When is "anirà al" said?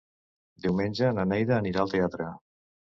1.61-1.97